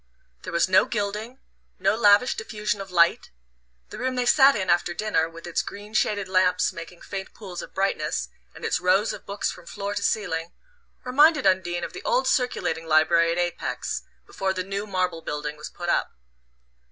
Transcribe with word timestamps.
There 0.41 0.51
was 0.51 0.67
no 0.67 0.85
gilding, 0.85 1.37
no 1.77 1.95
lavish 1.95 2.33
diffusion 2.33 2.81
of 2.81 2.89
light: 2.89 3.29
the 3.91 3.99
room 3.99 4.15
they 4.15 4.25
sat 4.25 4.55
in 4.55 4.67
after 4.67 4.95
dinner, 4.95 5.29
with 5.29 5.45
its 5.45 5.61
green 5.61 5.93
shaded 5.93 6.27
lamps 6.27 6.73
making 6.73 7.03
faint 7.03 7.35
pools 7.35 7.61
of 7.61 7.75
brightness, 7.75 8.27
and 8.55 8.65
its 8.65 8.79
rows 8.79 9.13
of 9.13 9.27
books 9.27 9.51
from 9.51 9.67
floor 9.67 9.93
to 9.93 10.01
ceiling, 10.01 10.53
reminded 11.03 11.45
Undine 11.45 11.83
of 11.83 11.93
the 11.93 12.01
old 12.01 12.25
circulating 12.27 12.87
library 12.87 13.31
at 13.31 13.37
Apex, 13.37 14.01
before 14.25 14.53
the 14.53 14.63
new 14.63 14.87
marble 14.87 15.21
building 15.21 15.55
was 15.55 15.69
put 15.69 15.87
up. 15.87 16.11